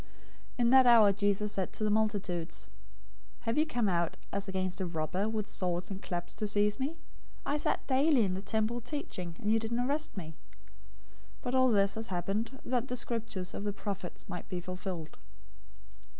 026:055 0.01 0.07
In 0.57 0.69
that 0.71 0.87
hour 0.87 1.13
Jesus 1.13 1.51
said 1.51 1.71
to 1.73 1.83
the 1.83 1.91
multitudes, 1.91 2.65
"Have 3.41 3.55
you 3.55 3.67
come 3.67 3.87
out 3.87 4.17
as 4.33 4.47
against 4.47 4.81
a 4.81 4.85
robber 4.87 5.29
with 5.29 5.47
swords 5.47 5.91
and 5.91 6.01
clubs 6.01 6.33
to 6.33 6.47
seize 6.47 6.79
me? 6.79 6.97
I 7.45 7.57
sat 7.57 7.85
daily 7.85 8.23
in 8.23 8.33
the 8.33 8.41
temple 8.41 8.81
teaching, 8.81 9.35
and 9.39 9.51
you 9.53 9.59
didn't 9.59 9.79
arrest 9.85 10.17
me. 10.17 10.33
026:056 11.43 11.43
But 11.43 11.53
all 11.53 11.69
this 11.69 11.93
has 11.93 12.07
happened, 12.07 12.59
that 12.65 12.87
the 12.87 12.97
Scriptures 12.97 13.53
of 13.53 13.63
the 13.63 13.73
prophets 13.73 14.27
might 14.27 14.49
be 14.49 14.59
fulfilled." 14.59 15.19